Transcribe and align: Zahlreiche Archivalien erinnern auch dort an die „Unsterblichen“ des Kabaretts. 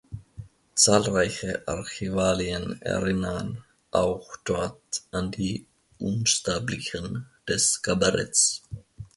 Zahlreiche 0.73 1.61
Archivalien 1.67 2.81
erinnern 2.81 3.63
auch 3.91 4.35
dort 4.45 5.03
an 5.11 5.29
die 5.29 5.67
„Unsterblichen“ 5.99 7.29
des 7.47 7.83
Kabaretts. 7.83 8.63